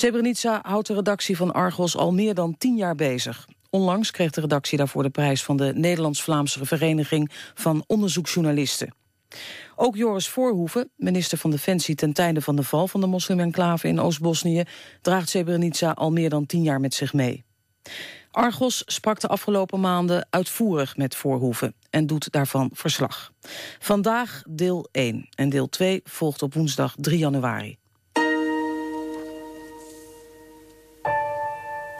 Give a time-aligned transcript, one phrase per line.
[0.00, 3.48] Srebrenica houdt de redactie van Argos al meer dan tien jaar bezig.
[3.70, 8.94] Onlangs kreeg de redactie daarvoor de prijs van de Nederlands-Vlaamse Vereniging van Onderzoeksjournalisten.
[9.76, 14.00] Ook Joris Voorhoeven, minister van Defensie ten tijde van de val van de moslim-enclave in
[14.00, 14.62] Oost-Bosnië,
[15.00, 17.44] draagt Srebrenica al meer dan tien jaar met zich mee.
[18.30, 23.32] Argos sprak de afgelopen maanden uitvoerig met Voorhoeven en doet daarvan verslag.
[23.78, 27.79] Vandaag deel 1 en deel 2 volgt op woensdag 3 januari.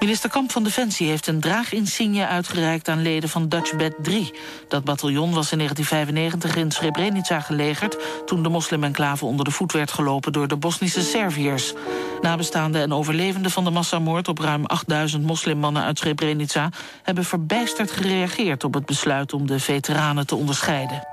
[0.01, 4.35] Minister Kamp van Defensie heeft een draaginsigne uitgereikt aan leden van Dutch Bed 3.
[4.69, 7.97] Dat bataljon was in 1995 in Srebrenica gelegerd...
[8.27, 11.73] toen de moslim-enclave onder de voet werd gelopen door de Bosnische Serviërs.
[12.21, 16.69] Nabestaanden en overlevenden van de massamoord op ruim 8000 moslimmannen uit Srebrenica...
[17.03, 21.07] hebben verbijsterd gereageerd op het besluit om de veteranen te onderscheiden.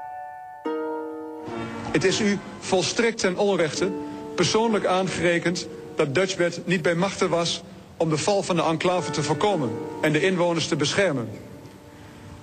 [1.91, 3.91] Het is u volstrekt ten onrechte
[4.35, 7.63] persoonlijk aangerekend dat Dutchbed niet bij machten was
[7.97, 9.69] om de val van de enclave te voorkomen
[10.01, 11.29] en de inwoners te beschermen.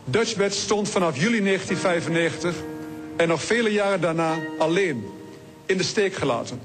[0.05, 2.63] Dutchbed stond vanaf juli 1995
[3.17, 5.07] en nog vele jaren daarna alleen,
[5.67, 6.61] in de steek gelaten.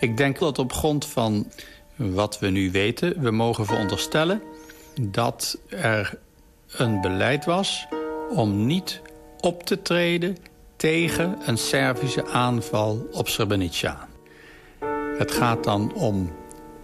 [0.00, 1.50] Ik denk dat op grond van
[1.96, 3.20] wat we nu weten...
[3.20, 4.42] we mogen veronderstellen
[5.00, 6.18] dat er
[6.76, 7.86] een beleid was...
[8.30, 9.00] om niet
[9.40, 10.36] op te treden
[10.76, 14.08] tegen een Servische aanval op Srebrenica.
[15.18, 16.32] Het gaat dan om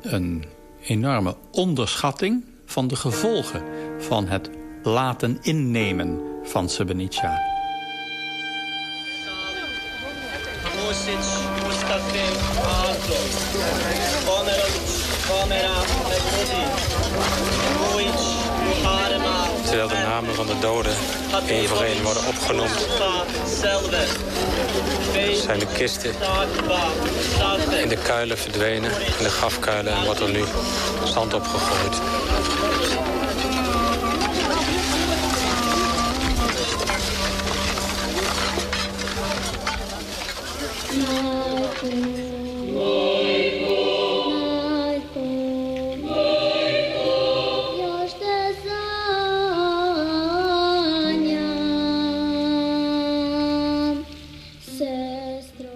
[0.03, 0.45] een
[0.87, 3.63] enorme onderschatting van de gevolgen
[3.99, 4.51] van het
[4.83, 7.55] laten innemen van Srebrenica.
[19.89, 20.93] De namen van de doden
[21.49, 22.87] één voor één worden opgenoemd...
[25.43, 26.15] zijn de kisten
[27.83, 29.93] in de kuilen verdwenen, in de grafkuilen...
[29.93, 30.45] en wordt er nu
[31.05, 32.01] zand opgegooid.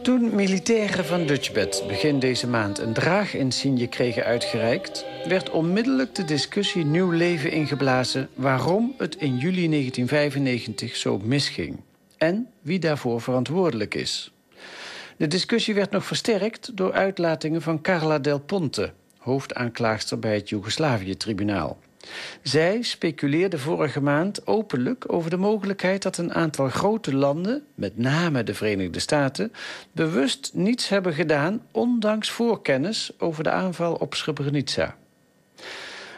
[0.03, 5.05] Toen militairen van Dutchbed begin deze maand een draaginsigne kregen uitgereikt...
[5.29, 8.29] werd onmiddellijk de discussie nieuw leven ingeblazen...
[8.35, 11.81] waarom het in juli 1995 zo misging.
[12.19, 14.33] En wie daarvoor verantwoordelijk is.
[15.17, 18.93] De discussie werd nog versterkt door uitlatingen van Carla Del Ponte...
[19.19, 21.79] hoofdaanklaagster bij het Joegoslavië-tribunaal.
[22.43, 28.43] Zij speculeerde vorige maand openlijk over de mogelijkheid dat een aantal grote landen, met name
[28.43, 29.53] de Verenigde Staten,
[29.93, 34.97] bewust niets hebben gedaan, ondanks voorkennis over de aanval op Srebrenica.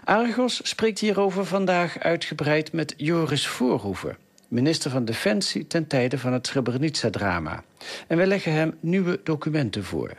[0.05, 4.17] Argos spreekt hierover vandaag uitgebreid met Joris Voorhoeven,
[4.49, 7.65] minister van Defensie ten tijde van het Srebrenica-drama.
[8.07, 10.11] En wij leggen hem nieuwe documenten voor.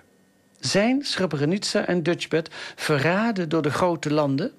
[0.60, 4.52] Zijn Srebrenica en Dutchbed verraden door de grote landen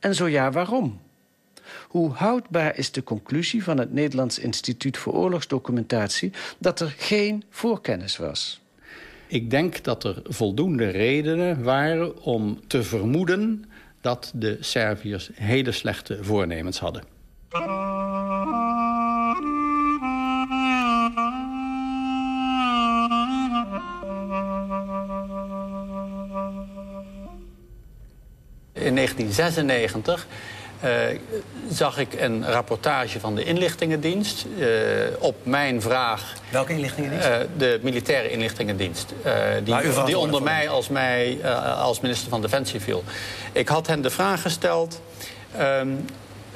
[0.00, 1.00] en zo ja, waarom?
[1.88, 8.16] Hoe houdbaar is de conclusie van het Nederlands Instituut voor Oorlogsdocumentatie dat er geen voorkennis
[8.16, 8.60] was?
[9.26, 13.64] Ik denk dat er voldoende redenen waren om te vermoeden
[14.00, 17.04] dat de Serviërs hele slechte voornemens hadden.
[28.80, 30.26] In 1996
[30.84, 30.90] uh,
[31.70, 34.66] zag ik een rapportage van de inlichtingendienst uh,
[35.18, 36.32] op mijn vraag...
[36.50, 37.28] Welke inlichtingendienst?
[37.28, 39.14] Uh, de militaire inlichtingendienst.
[39.64, 39.74] die,
[40.04, 43.04] die onder mij als, mij als minister van Defensie viel.
[43.52, 45.00] Ik had hen de vraag gesteld...
[45.60, 46.04] Um,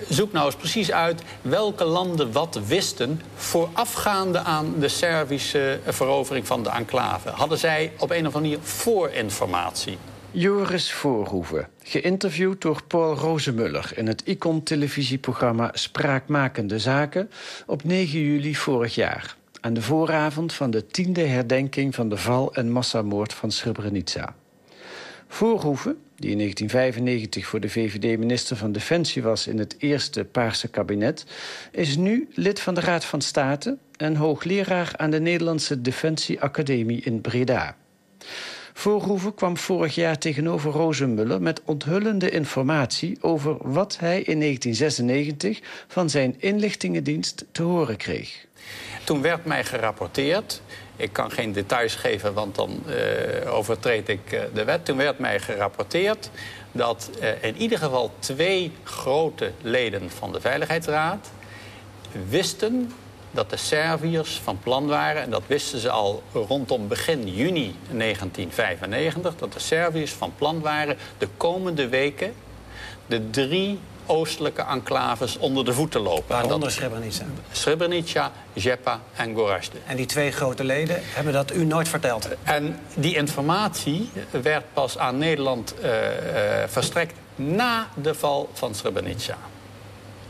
[0.08, 3.20] zoek nou eens precies uit welke landen wat wisten...
[3.36, 7.30] voorafgaande aan de Servische verovering van de enclave.
[7.30, 9.98] Hadden zij op een of andere manier voorinformatie?
[10.36, 13.92] Joris Voorhoeven, geïnterviewd door Paul Rozemuller...
[13.94, 17.30] in het Icon-televisieprogramma Spraakmakende Zaken...
[17.66, 19.36] op 9 juli vorig jaar.
[19.60, 24.34] Aan de vooravond van de tiende herdenking van de val- en massamoord van Srebrenica.
[25.28, 29.46] Voorhoeven, die in 1995 voor de VVD minister van Defensie was...
[29.46, 31.24] in het eerste Paarse kabinet,
[31.70, 33.78] is nu lid van de Raad van State...
[33.96, 37.76] en hoogleraar aan de Nederlandse Defensie Academie in Breda.
[38.76, 46.10] Voorhoeven kwam vorig jaar tegenover Rozenmuller met onthullende informatie over wat hij in 1996 van
[46.10, 48.46] zijn inlichtingendienst te horen kreeg.
[49.04, 50.62] Toen werd mij gerapporteerd
[50.96, 54.84] Ik kan geen details geven, want dan uh, overtreed ik uh, de wet.
[54.84, 56.30] Toen werd mij gerapporteerd
[56.72, 61.30] dat uh, in ieder geval twee grote leden van de Veiligheidsraad
[62.28, 62.92] wisten
[63.34, 65.22] dat de Serviërs van plan waren...
[65.22, 69.36] en dat wisten ze al rondom begin juni 1995...
[69.36, 72.34] dat de Serviërs van plan waren de komende weken...
[73.06, 76.36] de drie oostelijke enclaves onder de voeten lopen.
[76.36, 77.24] Waaronder Srebrenica?
[77.52, 79.78] Srebrenica, Jepa en Gorazde.
[79.86, 82.28] En die twee grote leden hebben dat u nooit verteld?
[82.42, 85.98] En die informatie werd pas aan Nederland uh, uh,
[86.66, 89.36] verstrekt na de val van Srebrenica.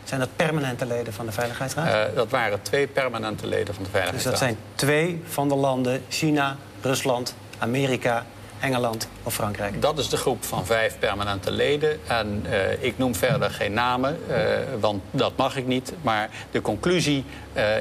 [0.05, 1.87] Zijn dat permanente leden van de Veiligheidsraad?
[1.87, 4.33] Uh, dat waren twee permanente leden van de Veiligheidsraad.
[4.33, 8.25] Dus dat zijn twee van de landen China, Rusland, Amerika
[8.61, 9.83] Engeland of Frankrijk?
[9.83, 12.01] Dat is de groep van vijf permanente leden.
[12.06, 14.37] En uh, ik noem verder geen namen, uh,
[14.81, 15.93] want dat mag ik niet.
[16.03, 17.25] Maar de conclusie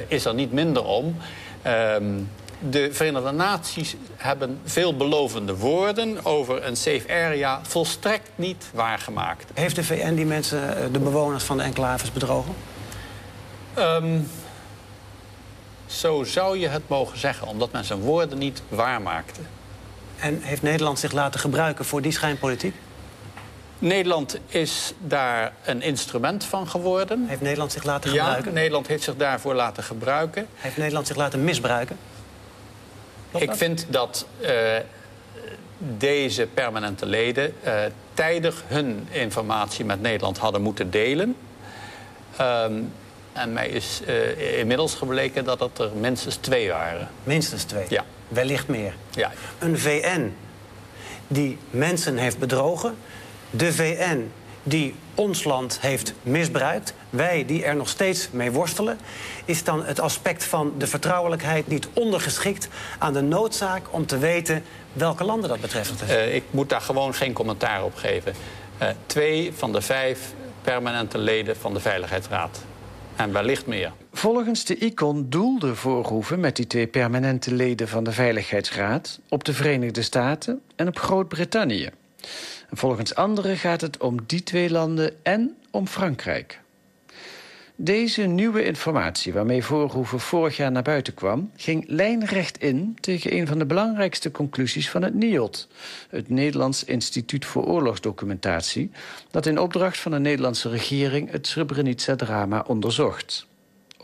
[0.08, 1.16] is er niet minder om.
[1.66, 2.30] Um,
[2.70, 9.50] de Verenigde Naties hebben veelbelovende woorden over een safe area volstrekt niet waargemaakt.
[9.54, 12.54] Heeft de VN die mensen, de bewoners van de enclaves, bedrogen?
[13.78, 14.30] Um,
[15.86, 19.40] zo zou je het mogen zeggen, omdat men zijn woorden niet waarmaakte.
[20.18, 22.74] En heeft Nederland zich laten gebruiken voor die schijnpolitiek?
[23.78, 27.24] Nederland is daar een instrument van geworden.
[27.28, 28.44] Heeft Nederland zich laten gebruiken?
[28.44, 30.46] Ja, Nederland heeft zich daarvoor laten gebruiken.
[30.54, 31.96] Heeft Nederland zich laten misbruiken?
[33.38, 34.50] Ik vind dat uh,
[35.78, 37.74] deze permanente leden uh,
[38.14, 41.36] tijdig hun informatie met Nederland hadden moeten delen.
[42.40, 42.92] Um,
[43.32, 47.08] en mij is uh, inmiddels gebleken dat het er minstens twee waren.
[47.24, 47.86] Minstens twee?
[47.88, 48.04] Ja.
[48.28, 48.94] Wellicht meer.
[49.10, 49.32] Ja.
[49.58, 50.32] Een VN
[51.28, 52.96] die mensen heeft bedrogen.
[53.50, 54.30] De VN
[54.64, 56.94] die ons land heeft misbruikt.
[57.10, 58.98] Wij die er nog steeds mee worstelen.
[59.44, 62.68] Is dan het aspect van de vertrouwelijkheid niet ondergeschikt
[62.98, 64.62] aan de noodzaak om te weten
[64.92, 66.02] welke landen dat betreft?
[66.02, 68.34] Uh, ik moet daar gewoon geen commentaar op geven.
[68.82, 70.32] Uh, twee van de vijf
[70.62, 72.64] permanente leden van de Veiligheidsraad
[73.16, 73.92] en wellicht meer.
[74.12, 79.52] Volgens de ICON doelde Voorhoeven met die twee permanente leden van de Veiligheidsraad op de
[79.52, 81.90] Verenigde Staten en op Groot-Brittannië.
[82.76, 86.60] Volgens anderen gaat het om die twee landen en om Frankrijk.
[87.76, 91.50] Deze nieuwe informatie waarmee Voorhoeven vorig jaar naar buiten kwam...
[91.56, 95.68] ging lijnrecht in tegen een van de belangrijkste conclusies van het NIOD...
[96.08, 98.90] het Nederlands Instituut voor Oorlogsdocumentatie...
[99.30, 103.46] dat in opdracht van de Nederlandse regering het Srebrenica-drama onderzocht.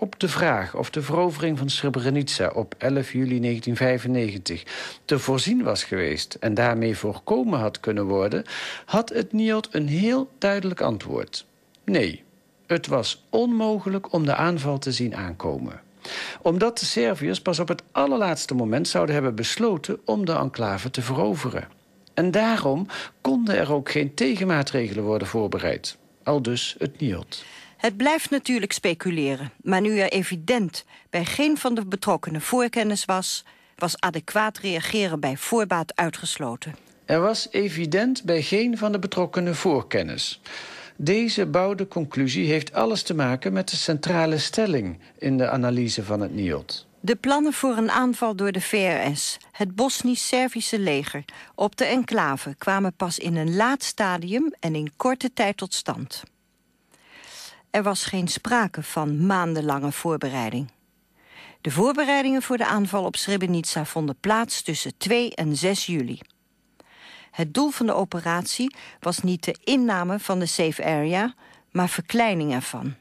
[0.00, 4.64] Op de vraag of de verovering van Srebrenica op 11 juli 1995
[5.05, 6.35] te voorzien was geweest...
[6.35, 8.44] en daarmee voorkomen had kunnen worden...
[8.85, 11.47] had het NIOD een heel duidelijk antwoord.
[11.85, 12.23] Nee,
[12.67, 15.81] het was onmogelijk om de aanval te zien aankomen
[16.43, 21.02] omdat de Serviërs pas op het allerlaatste moment zouden hebben besloten om de enclave te
[21.02, 21.69] veroveren.
[22.14, 22.87] En daarom
[23.20, 25.97] konden er ook geen tegenmaatregelen worden voorbereid.
[26.23, 27.44] Al dus het NIOD.
[27.80, 33.44] Het blijft natuurlijk speculeren, maar nu er evident bij geen van de betrokkenen voorkennis was,
[33.76, 36.74] was adequaat reageren bij voorbaat uitgesloten.
[37.04, 40.40] Er was evident bij geen van de betrokkenen voorkennis.
[40.96, 46.20] Deze bouwde conclusie heeft alles te maken met de centrale stelling in de analyse van
[46.20, 46.86] het NIOD.
[47.00, 51.24] De plannen voor een aanval door de VRS, het Bosnisch-Servische leger,
[51.54, 56.22] op de enclave kwamen pas in een laat stadium en in korte tijd tot stand.
[57.70, 60.70] Er was geen sprake van maandenlange voorbereiding.
[61.60, 66.20] De voorbereidingen voor de aanval op Srebrenica vonden plaats tussen 2 en 6 juli.
[67.30, 71.34] Het doel van de operatie was niet de inname van de safe area,
[71.70, 72.94] maar verkleining ervan.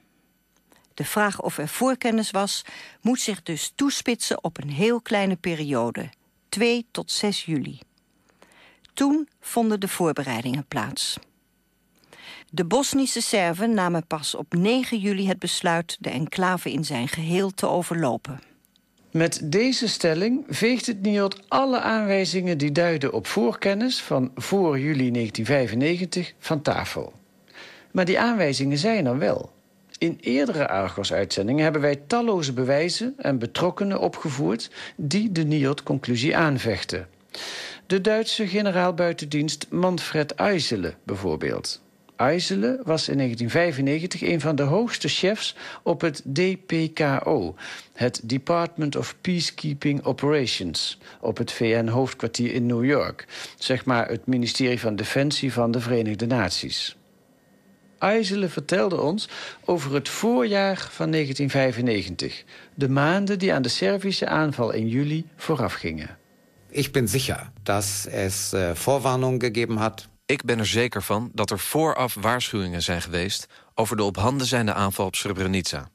[0.93, 2.65] De vraag of er voorkennis was,
[3.01, 6.09] moet zich dus toespitsen op een heel kleine periode,
[6.49, 7.79] 2 tot 6 juli.
[8.93, 11.17] Toen vonden de voorbereidingen plaats.
[12.51, 17.53] De Bosnische Serven namen pas op 9 juli het besluit de enclave in zijn geheel
[17.53, 18.39] te overlopen.
[19.11, 25.11] Met deze stelling veegt het NIOD alle aanwijzingen die duiden op voorkennis van voor juli
[25.11, 27.13] 1995 van tafel.
[27.91, 29.51] Maar die aanwijzingen zijn er wel.
[29.97, 37.07] In eerdere Argos-uitzendingen hebben wij talloze bewijzen en betrokkenen opgevoerd die de NIOD-conclusie aanvechten.
[37.85, 41.81] De Duitse generaal buitendienst Manfred Eisele bijvoorbeeld.
[42.19, 47.55] Eisele was in 1995 een van de hoogste chefs op het DPKO,
[47.93, 54.79] het Department of Peacekeeping Operations, op het VN-hoofdkwartier in New York, zeg maar het ministerie
[54.79, 56.97] van Defensie van de Verenigde Naties.
[57.97, 59.29] Aizele vertelde ons
[59.65, 62.43] over het voorjaar van 1995.
[62.73, 66.17] De maanden die aan de Servische aanval in juli voorafgingen.
[66.69, 70.08] Ik ben zeker dat es uh, voorwarning gegeven had.
[70.29, 73.47] Ik ben er zeker van dat er vooraf waarschuwingen zijn geweest...
[73.75, 75.89] over de op handen zijnde aanval op Srebrenica.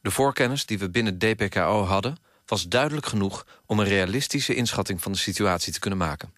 [0.00, 2.16] De voorkennis die we binnen DPKO hadden...
[2.46, 6.32] was duidelijk genoeg om een realistische inschatting van de situatie te kunnen maken.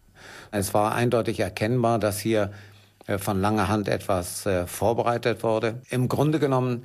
[0.50, 2.50] Het was eindeutig erkennbaar dat hier
[3.04, 5.80] äh, van lange hand etwas äh, voorbereid wurde.
[5.88, 6.84] Im Grunde genommen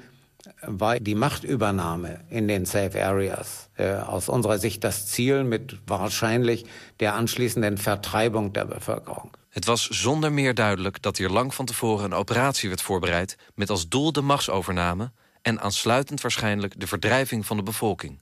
[0.61, 6.65] war die Machtübernahme in den Safe Areas äh, aus unserer Sicht das Ziel mit wahrscheinlich
[6.99, 9.31] der anschließenden Vertreibung der Bevölkerung.
[9.51, 13.35] Het was zonder meer duidelijk dat hier lang van tevoren een operatie werd voorbereid...
[13.55, 18.19] met als doel de machtsovername en aansluitend waarschijnlijk de verdrijving van de bevolking.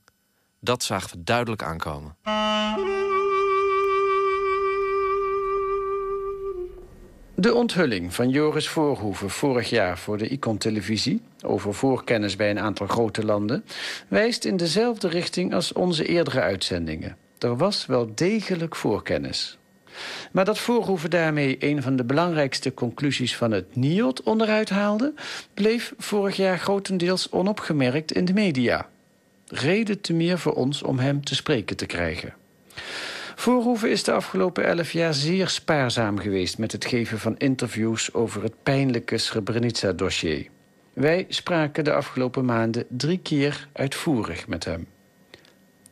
[0.59, 2.15] Dat zagen we duidelijk aankomen.
[7.35, 11.21] De onthulling van Joris Voorhoeven vorig jaar voor de Icon-televisie...
[11.45, 13.65] over voorkennis bij een aantal grote landen...
[14.07, 17.17] wijst in dezelfde richting als onze eerdere uitzendingen.
[17.39, 19.58] Er was wel degelijk voorkennis.
[20.31, 25.13] Maar dat Voorhoeven daarmee een van de belangrijkste conclusies van het NIOT onderuit haalde...
[25.53, 28.89] bleef vorig jaar grotendeels onopgemerkt in de media.
[29.47, 32.33] Reden te meer voor ons om hem te spreken te krijgen.
[33.35, 36.57] Voorhoeven is de afgelopen elf jaar zeer spaarzaam geweest...
[36.57, 40.47] met het geven van interviews over het pijnlijke Srebrenica-dossier.
[40.93, 44.87] Wij spraken de afgelopen maanden drie keer uitvoerig met hem.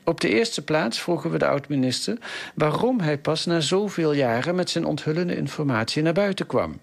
[0.08, 2.18] Op de eerste plaats vroegen we de oud-minister...
[2.56, 6.80] waarom hij pas na zoveel jaren met zijn onthullende informatie naar buiten kwam.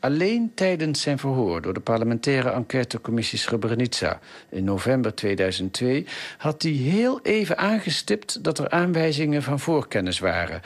[0.00, 6.06] Alleen tijdens zijn verhoor door de parlementaire enquêtecommissie Srebrenica in november 2002
[6.38, 10.60] had hij heel even aangestipt dat er aanwijzingen van voorkennis waren.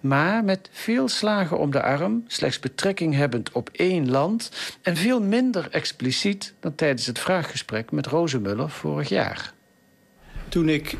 [0.00, 4.50] Maar met veel slagen om de arm, slechts betrekking hebbend op één land
[4.82, 9.52] en veel minder expliciet dan tijdens het vraaggesprek met Rozemuller vorig jaar.
[10.48, 10.96] Toen ik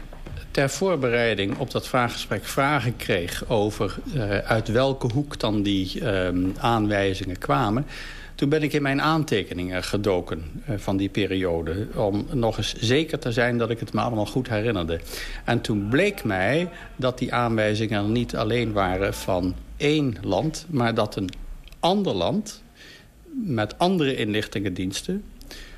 [0.52, 3.48] ter voorbereiding op dat vraaggesprek vragen kreeg...
[3.48, 6.28] over uh, uit welke hoek dan die uh,
[6.58, 7.86] aanwijzingen kwamen...
[8.34, 11.86] toen ben ik in mijn aantekeningen gedoken uh, van die periode...
[11.94, 15.00] om nog eens zeker te zijn dat ik het me allemaal goed herinnerde.
[15.44, 20.66] En toen bleek mij dat die aanwijzingen niet alleen waren van één land...
[20.70, 21.30] maar dat een
[21.80, 22.62] ander land
[23.44, 25.24] met andere inlichtingendiensten...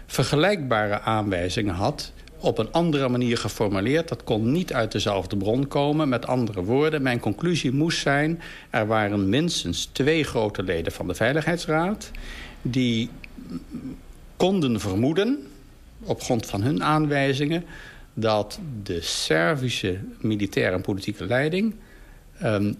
[0.06, 4.08] vergelijkbare aanwijzingen had op een andere manier geformuleerd.
[4.08, 6.08] Dat kon niet uit dezelfde bron komen.
[6.08, 8.40] Met andere woorden, mijn conclusie moest zijn...
[8.70, 12.10] er waren minstens twee grote leden van de Veiligheidsraad...
[12.62, 13.10] die
[14.36, 15.46] konden vermoeden,
[16.02, 17.64] op grond van hun aanwijzingen...
[18.14, 21.74] dat de Servische militaire en politieke leiding...
[22.42, 22.76] Um,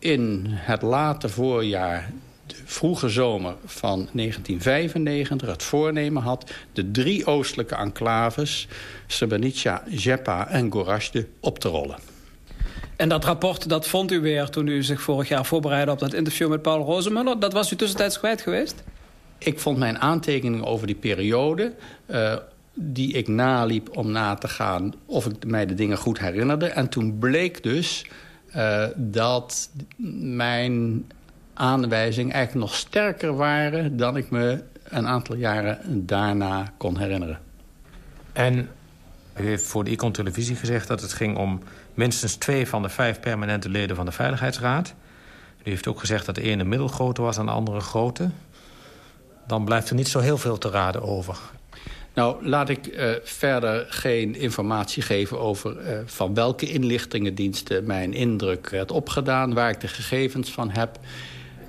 [0.00, 2.10] in het late voorjaar
[2.50, 6.50] de vroege zomer van 1995 het voornemen had...
[6.72, 8.68] de drie oostelijke enclaves,
[9.06, 11.98] Srebrenica, Jepa en Gorazde, op te rollen.
[12.96, 15.92] En dat rapport dat vond u weer toen u zich vorig jaar voorbereidde...
[15.92, 17.40] op dat interview met Paul Rozemuller.
[17.40, 18.82] Dat was u tussentijds kwijt geweest?
[19.38, 21.72] Ik vond mijn aantekeningen over die periode...
[22.06, 22.36] Uh,
[22.74, 26.66] die ik naliep om na te gaan of ik mij de dingen goed herinnerde.
[26.66, 28.06] En toen bleek dus
[28.56, 31.04] uh, dat mijn
[31.60, 33.96] aanwijzingen eigenlijk nog sterker waren...
[33.96, 37.38] dan ik me een aantal jaren daarna kon herinneren.
[38.32, 38.68] En
[39.36, 41.60] u heeft voor de Icon Televisie gezegd dat het ging om...
[41.94, 44.94] minstens twee van de vijf permanente leden van de Veiligheidsraad.
[45.64, 48.30] U heeft ook gezegd dat de ene middelgrote was en de andere grote.
[49.46, 51.38] Dan blijft er niet zo heel veel te raden over.
[52.14, 58.68] Nou, laat ik uh, verder geen informatie geven over uh, van welke inlichtingendiensten mijn indruk
[58.68, 60.98] werd opgedaan, waar ik de gegevens van heb.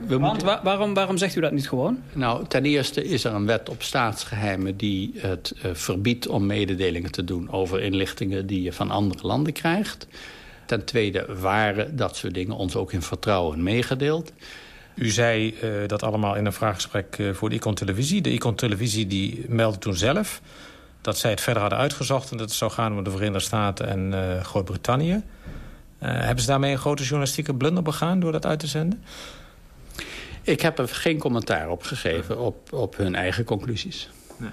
[0.08, 1.98] We Want wa waarom, waarom zegt u dat niet gewoon?
[2.14, 4.78] Nou, ten eerste is er een wet op staatsgeheimen...
[4.78, 8.48] die het uh, verbiedt om mededelingen te doen over inlichtingen...
[8.48, 10.08] die je van andere landen krijgt.
[10.66, 14.34] Ten tweede waren dat soort dingen ons ook in vertrouwen meegedeeld.
[14.96, 18.22] U zei uh, dat allemaal in een vraaggesprek uh, voor de Icon Televisie.
[18.22, 20.42] De Icon Televisie die meldde toen zelf
[21.02, 22.32] dat zij het verder hadden uitgezocht...
[22.32, 25.22] en dat het zou gaan om de Verenigde Staten en uh, Groot-Brittannië.
[26.00, 29.04] hebben ze daarmee een grote journalistieke blunder begaan door dat uit te zenden?
[30.44, 34.10] Ik heb er geen commentaar op gegeven op, op hun eigen conclusies.
[34.38, 34.50] Nee.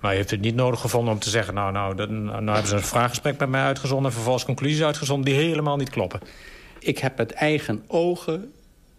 [0.00, 1.54] Maar je heeft het niet nodig gevonden om te zeggen...
[1.54, 4.06] nou, nou, dan, nou hebben ze een vraaggesprek met mij uitgezonden...
[4.06, 6.20] en vervolgens conclusies uitgezonden die helemaal niet kloppen.
[6.78, 8.52] Ik heb met eigen ogen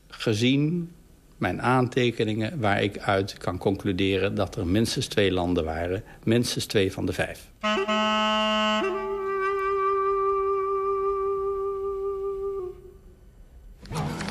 [0.07, 0.91] gezien,
[1.37, 2.59] mijn aantekeningen...
[2.59, 6.03] waar ik uit kan concluderen dat er minstens twee landen waren.
[6.23, 7.49] Minstens twee van de vijf.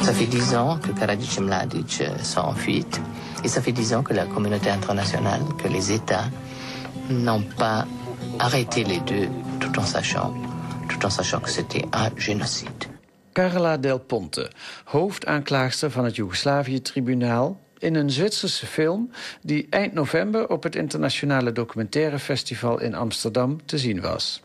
[0.02, 3.00] Ça fait dix ans que Karadzic et Mladic sont en fuite.
[3.44, 6.28] Et ça fait dix ans que la communauté internationale, que les États
[7.08, 7.86] n'ont pas
[8.38, 9.28] arrêté les deux
[9.60, 10.34] tout en sachant,
[10.88, 12.84] tout en sachant que c'était un génocide.
[13.32, 14.50] Carla Del Ponte,
[14.84, 17.56] hoofdaanklaagster van het Joegoslavië-tribunaal...
[17.82, 19.10] in een Zwitserse film
[19.42, 24.42] die eind november op het Internationale Documentaire Festival in Amsterdam te zien was.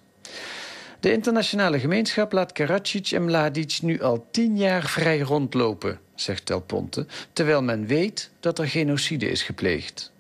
[1.00, 6.62] De internationale gemeenschap laat Karadzic en Mladic nu al tien jaar vrij rondlopen, zegt Del
[6.62, 10.12] Ponte, terwijl men weet dat er genocide is gepleegd.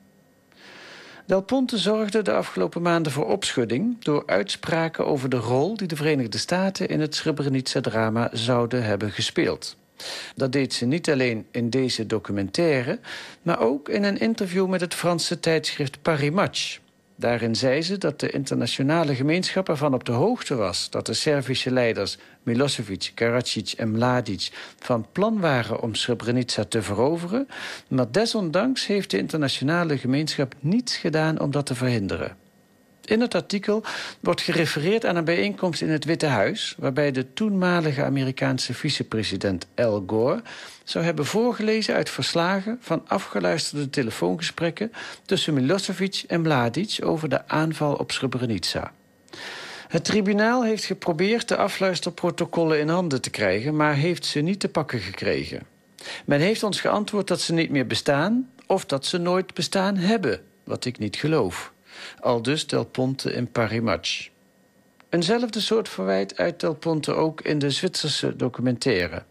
[1.26, 5.96] Del Ponte zorgde de afgelopen maanden voor opschudding door uitspraken over de rol die de
[5.96, 9.78] Verenigde Staten in het Srebrenica-drama zouden hebben gespeeld.
[10.36, 13.00] Dat deed ze niet alleen in deze documentaire,
[13.42, 16.80] maar ook in een interview met het Franse tijdschrift Paris Match.
[17.20, 20.90] Daarin zei ze dat de internationale gemeenschap ervan op de hoogte was...
[20.90, 24.50] dat de Servische leiders Milosevic, Karadzic en Mladic...
[24.80, 27.48] van plan waren om Srebrenica te veroveren...
[27.88, 32.47] maar desondanks heeft de internationale gemeenschap niets gedaan om dat te verhinderen.
[33.08, 33.84] In het artikel
[34.20, 36.76] wordt gerefereerd aan een bijeenkomst in het Witte Huis...
[36.78, 40.42] waarbij de toenmalige Amerikaanse vicepresident Al Gore...
[40.84, 44.92] zou hebben voorgelezen uit verslagen van afgeluisterde telefoongesprekken...
[45.26, 48.94] tussen Milosevic en Mladic over de aanval op Srebrenica.
[49.88, 53.76] Het tribunaal heeft geprobeerd de afluisterprotocollen in handen te krijgen...
[53.76, 55.62] maar heeft ze niet te pakken gekregen.
[56.26, 58.50] Men heeft ons geantwoord dat ze niet meer bestaan...
[58.66, 61.76] of dat ze nooit bestaan hebben, wat ik niet geloof.
[62.20, 64.30] Aldus Del Ponte in Paris Match.
[65.10, 69.24] Eenzelfde soort verwijt uit Del Ponte ook in de Zwitserse documentaire.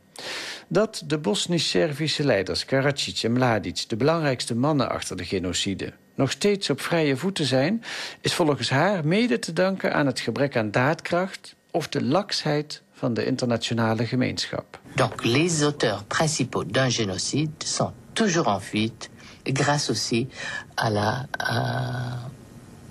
[0.68, 3.88] Dat de Bosnisch-Servische leiders Karadzic en Mladic...
[3.88, 5.92] de belangrijkste mannen achter de genocide...
[6.14, 7.84] nog steeds op vrije voeten zijn...
[8.20, 11.54] is volgens haar mede te danken aan het gebrek aan daadkracht...
[11.70, 14.80] of de laksheid van de internationale gemeenschap.
[14.94, 19.08] Donc les auteurs principaux d'un génocide sont toujours en fuite...
[19.42, 20.28] grâce aussi
[20.74, 21.28] à la...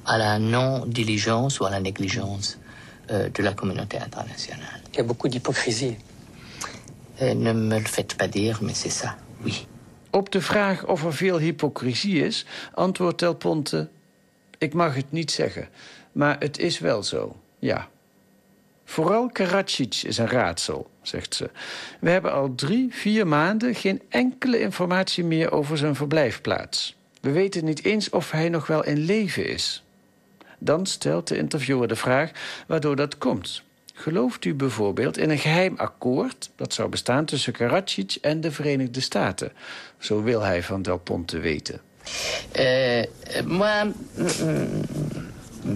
[0.06, 2.58] à la non-diligence ou à la négligence
[3.12, 4.82] euh, de la communauté internationale.
[4.94, 5.98] Il y a beaucoup d'hypocrisie.
[7.22, 9.68] Euh, ne me le faites pas dire, mais c'est ça, oui.
[10.12, 13.90] Op de vraag of er veel hypocrisie is, antwoordt Del Ponte...
[14.58, 15.70] ik mag het niet zeggen,
[16.12, 17.88] maar het is wel zo, ja.
[18.86, 21.50] Vooral Karadzic is een raadsel, zegt ze.
[22.00, 26.96] We hebben al drie, vier maanden geen enkele informatie meer over zijn verblijfplaats.
[27.22, 29.85] We weten niet eens of hij nog wel in leven is.
[30.60, 32.32] Dan stelt de interviewer de vraag
[32.68, 33.64] waardoor dat komt.
[33.94, 36.50] Gelooft u bijvoorbeeld in een geheim akkoord...
[36.56, 39.52] dat zou bestaan tussen Karadzic en de Verenigde Staten?
[39.98, 41.82] Zo wil hij van Del Ponte weten.
[42.52, 43.04] Euh,
[43.46, 43.92] moi,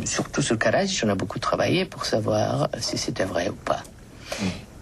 [0.04, 3.82] surtout sur Karadzic, on a beaucoup travaillé pour savoir si c'était vrai ou pas.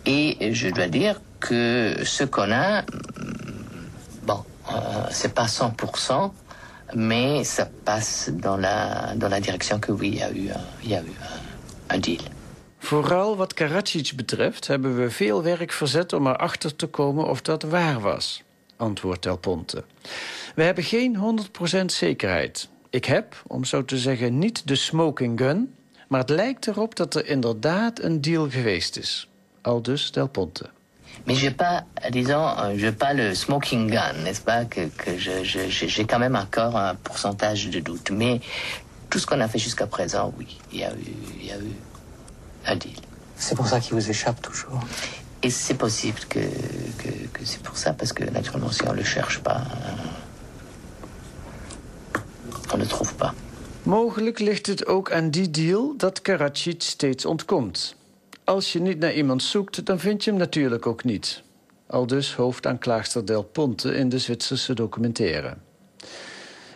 [0.05, 2.83] Et je dois dire que ce qu'on a,
[4.23, 6.31] bon, euh, c'est pas 100%,
[6.93, 10.49] mais ça passe dans la, dans la direction que oui, il y a eu,
[10.83, 11.15] il y a eu
[11.89, 12.21] un deal.
[12.77, 17.63] Vooral wat Karadzic betreft hebben we veel werk verzet om erachter te komen of dat
[17.63, 18.43] waar was,
[18.75, 19.83] antwoordt Del Ponte.
[20.55, 21.39] We hebben geen
[21.81, 22.69] 100% zekerheid.
[22.89, 25.73] Ik heb, om zo te zeggen, niet de smoking gun,
[26.07, 29.29] maar het lijkt erop dat er inderdaad een deal geweest is.
[29.61, 30.69] Aldus Del Ponte.
[31.25, 35.43] Mais j'ai pas, disons, euh, j'ai pas le smoking gun, n'est-ce pas, que, que j'ai
[35.43, 38.11] je, je, quand même encore un pourcentage de doute.
[38.11, 38.39] Mais
[39.09, 41.57] tout ce qu'on a fait jusqu'à présent, oui, il y a eu, il y a
[41.57, 41.73] eu
[42.65, 42.99] un deal.
[43.35, 44.79] C'est pour ça qu'il vous échappe toujours.
[45.43, 46.39] Et c'est possible que,
[46.97, 49.61] que, que c'est pour ça, parce que naturellement, si on le cherche pas,
[52.73, 53.33] on ne trouve pas.
[53.83, 57.95] Mogelijk ligt het ook aan die deal dat Karadzic steeds ontkomt.
[58.47, 61.43] Als je niet naar iemand zoekt, dan vind je hem natuurlijk ook niet.
[61.87, 65.57] Aldus hoofdaanklaagster Del Ponte in de Zwitserse documentaire.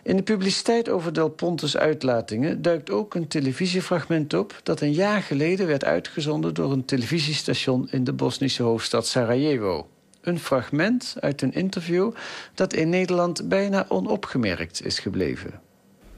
[0.04, 4.60] In de publiciteit over Del Pontes uitlatingen duikt ook een televisiefragment op...
[4.64, 7.88] dat een jaar geleden werd uitgezonden door een televisiestation...
[7.92, 9.88] in de Bosnische hoofdstad Sarajevo.
[10.22, 12.12] Een fragment uit een interview
[12.54, 15.62] dat in Nederland bijna onopgemerkt is gebleven.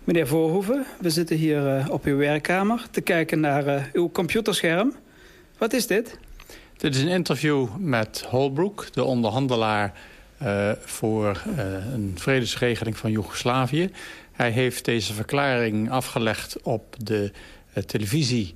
[0.04, 4.94] Meneer Voorhoeven, we zitten hier uh, op uw werkkamer te kijken naar uh, uw computerscherm.
[5.58, 6.18] Wat is dit?
[6.78, 9.94] Dit is een interview met Holbrook, de onderhandelaar
[10.42, 13.90] uh, voor uh, een vredesregeling van Joegoslavië.
[14.32, 17.32] Hij heeft deze verklaring afgelegd op de
[17.74, 18.56] uh, televisie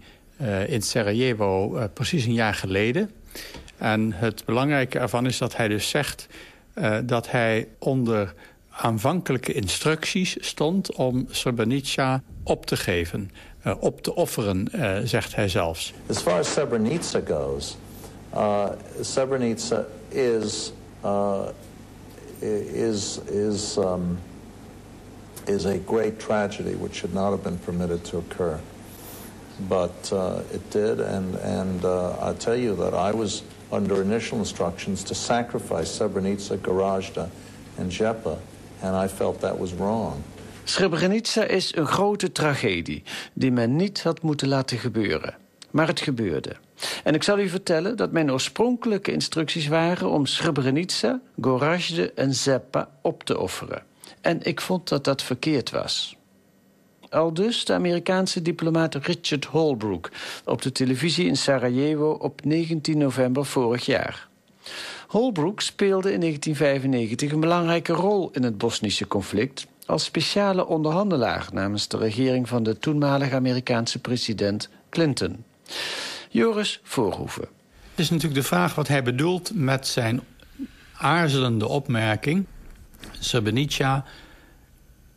[0.68, 3.12] in Sarajevo precies een jaar geleden.
[3.78, 6.28] En het belangrijke ervan is dat hij dus zegt
[7.04, 8.34] dat hij onder
[8.70, 13.32] aanvankelijke instructies stond om Srebrenica op te geven.
[13.68, 15.94] Uh, op te offeren, uh, zegt hij zelfs.
[16.10, 17.78] As far as Srebrenica goes,
[18.34, 18.70] uh,
[19.02, 20.72] Srebrenica is
[21.04, 21.48] uh,
[22.40, 24.20] is, is, um,
[25.46, 28.60] is a great tragedy which should not have been permitted to occur.
[29.68, 34.38] But uh, it did, and, and uh, I tell you that I was under initial
[34.38, 37.30] instructions to sacrifice Srebrenica, Garajda,
[37.78, 38.38] and Jepa,
[38.84, 40.24] and I felt that was wrong.
[40.70, 43.04] Srebrenica is een grote tragedie
[43.34, 45.36] die men niet had moeten laten gebeuren.
[45.72, 46.56] Maar het gebeurde.
[47.04, 50.10] En ik zal u vertellen dat mijn oorspronkelijke instructies waren...
[50.10, 53.84] om Srebrenica, Gorazde en Zepa op te offeren.
[54.22, 56.16] En ik vond dat dat verkeerd was.
[57.10, 60.10] Al dus de Amerikaanse diplomaat Richard Holbrooke...
[60.46, 64.28] op de televisie in Sarajevo op 19 november vorig jaar.
[65.08, 69.68] Holbrooke speelde in 1995 een belangrijke rol in het Bosnische conflict...
[69.88, 75.44] als speciale onderhandelaar namens de regering van de toenmalige Amerikaanse president Clinton.
[76.30, 77.48] Joris Voorhoeven.
[77.92, 80.22] Het is natuurlijk de vraag wat hij bedoelt met zijn
[80.98, 82.46] aarzelende opmerking.
[83.20, 84.06] Srebrenica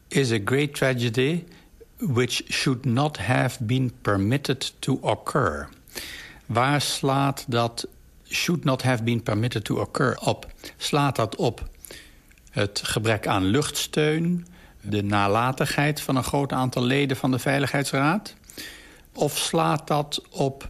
[0.09, 1.45] is a great tragedy
[1.97, 5.69] which should not have been permitted to occur.
[6.47, 7.87] Waar slaat dat
[8.29, 10.53] should not have been permitted to occur op?
[10.77, 11.69] Slaat dat op
[12.51, 14.47] het gebrek aan luchtsteun...
[14.81, 18.35] de nalatigheid van een groot aantal leden van de Veiligheidsraad?
[19.15, 20.69] Of slaat dat op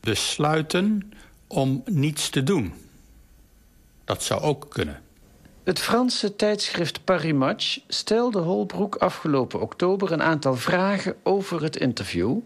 [0.00, 1.12] besluiten
[1.46, 2.74] om niets te doen?
[4.04, 5.02] Dat zou ook kunnen.
[5.64, 12.38] Het Franse tijdschrift Paris Match stelde Holbroek afgelopen oktober een aantal vragen over het interview.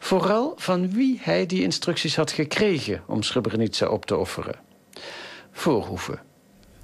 [0.00, 4.54] Vooral van wie hij die instructies had gekregen om Srebrenica op te offeren.
[5.52, 6.20] Voorhoeven.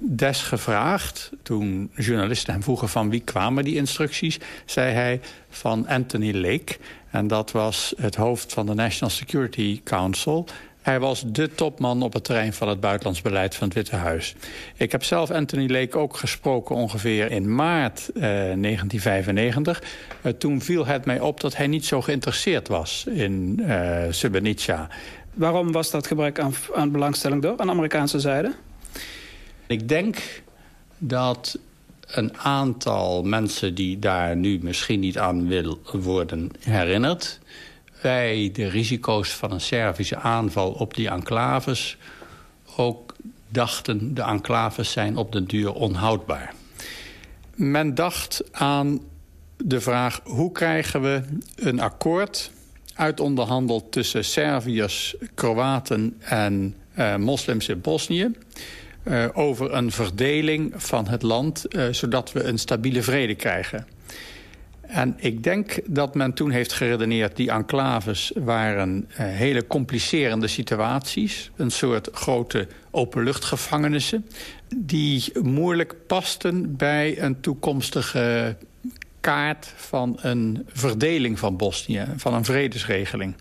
[0.03, 4.39] Desgevraagd, toen journalisten hem vroegen van wie kwamen die instructies...
[4.65, 6.77] zei hij van Anthony Lake.
[7.09, 10.47] En dat was het hoofd van de National Security Council...
[10.81, 14.35] Hij was de topman op het terrein van het buitenlands beleid van het Witte Huis.
[14.75, 19.83] Ik heb zelf Anthony Lake ook gesproken ongeveer in maart eh, 1995.
[20.21, 23.63] Uh, toen viel het mij op dat hij niet zo geïnteresseerd was in
[24.09, 24.87] Srebrenica.
[25.33, 28.53] Waarom was dat gebrek aan, aan belangstelling door aan de Amerikaanse zijde?
[29.71, 30.41] Ik denk
[30.97, 31.59] dat
[32.07, 37.39] een aantal mensen die daar nu misschien niet aan wil worden herinnerd
[38.01, 41.97] wij de risico's van een Servische aanval op die enclaves...
[42.75, 43.15] ook
[43.47, 46.53] dachten de enclaves zijn op den duur onhoudbaar.
[47.55, 48.99] Men dacht aan
[49.57, 51.21] de vraag hoe krijgen we
[51.55, 52.51] een akkoord
[52.93, 58.31] uitonderhandeld tussen Serviërs, Kroaten en uh, moslims in Bosnië...
[59.03, 63.87] Uh, over een verdeling van het land, uh, zodat we een stabiele vrede krijgen.
[64.91, 67.35] En ik denk dat men toen heeft geredeneerd...
[67.35, 71.51] die enclaves waren uh, hele complicerende situaties.
[71.55, 74.25] Een soort grote openluchtgevangenissen...
[74.75, 78.55] die moeilijk pasten bij een toekomstige
[79.19, 79.73] kaart...
[79.75, 83.35] van een verdeling van Bosnië, van een vredesregeling.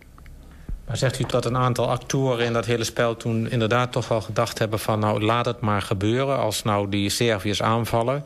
[0.93, 4.59] Zegt u dat een aantal actoren in dat hele spel toen inderdaad toch wel gedacht
[4.59, 4.99] hebben van...
[4.99, 8.25] nou, laat het maar gebeuren als nou die Serviërs aanvallen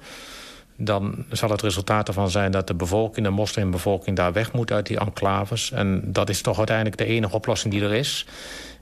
[0.76, 4.16] dan zal het resultaat ervan zijn dat de bevolking, de moslimbevolking...
[4.16, 5.70] daar weg moet uit die enclaves.
[5.72, 8.26] En dat is toch uiteindelijk de enige oplossing die er is.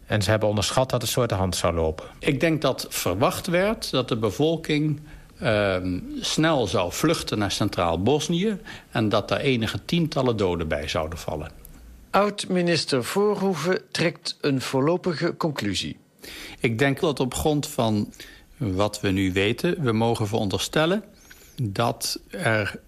[0.07, 2.05] En ze hebben onderschat dat het uit de hand zou lopen.
[2.19, 5.01] Ik denk dat verwacht werd dat de bevolking
[5.43, 5.77] uh,
[6.21, 8.59] snel zou vluchten naar Centraal Bosnië...
[8.91, 11.62] en dat daar enige tientallen doden bij zouden vallen.
[12.13, 15.97] Oud-minister Voorhoeven trekt een voorlopige conclusie.
[16.61, 18.13] Ik denk dat op grond van
[18.57, 19.83] wat we nu weten...
[19.83, 21.05] we mogen veronderstellen
[21.63, 22.81] dat er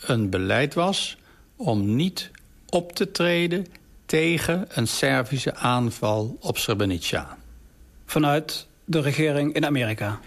[0.00, 1.16] een beleid was
[1.56, 2.30] om niet
[2.68, 3.66] op te treden
[4.06, 7.38] tegen een Servische aanval op Srebrenica.
[8.06, 10.20] Vanuit de regering in Amerika?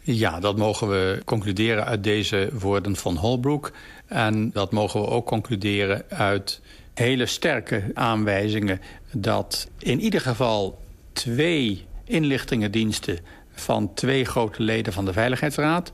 [0.00, 3.72] Ja, dat mogen we concluderen uit deze woorden van Holbrook.
[4.06, 6.60] En dat mogen we ook concluderen uit
[6.98, 8.80] hele sterke aanwijzingen...
[9.12, 10.78] dat in ieder geval
[11.12, 13.18] twee inlichtingendiensten
[13.54, 15.90] van twee grote leden van de Veiligheidsraad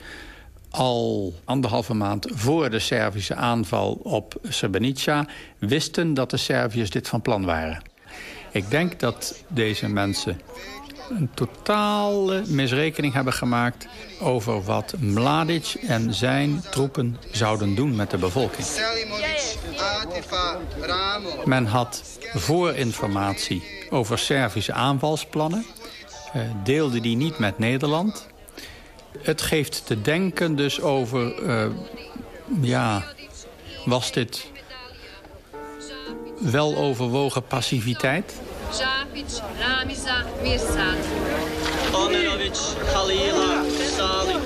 [0.71, 5.27] al anderhalve maand voor de Servische aanval op Srebrenica...
[5.59, 7.83] wisten dat de Serviërs dit van plan waren.
[8.53, 10.41] Ik denk dat deze mensen
[11.11, 13.87] een totale misrekening hebben gemaakt...
[14.21, 18.67] over wat Mladic en zijn troepen zouden doen met de bevolking.
[21.45, 25.67] Men had voorinformatie over Servische aanvalsplannen...
[26.33, 28.27] Eh, deelde die niet met Nederland...
[29.19, 31.43] Het geeft te denken dus over...
[31.43, 31.67] Uh,
[32.61, 33.05] ja,
[33.85, 34.51] was dit
[36.39, 38.35] wel overwogen passiviteit?
[39.15, 40.87] Ljubić, Ramiza, Mirsa.
[41.95, 42.59] Omerović,
[42.95, 43.65] Halila,
[43.97, 44.41] Salim.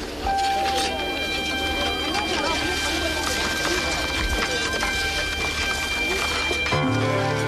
[6.70, 7.47] Thank you.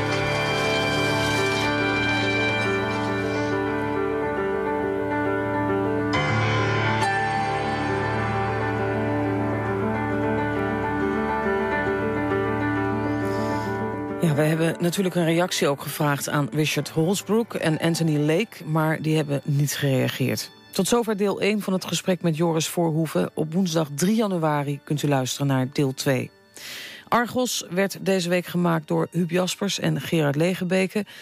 [14.23, 19.03] Ja, we hebben natuurlijk een reactie ook gevraagd aan Richard Holsbrook en Anthony Lake, maar
[19.03, 20.51] die hebben niet gereageerd.
[20.73, 23.31] Tot zover deel 1 van het gesprek met Joris Voorhoeven.
[23.35, 26.31] Op woensdag 3 januari kunt u luisteren naar deel 2.
[27.09, 31.05] Argos werd deze week gemaakt door Huub Jaspers en Gerard Legebeke.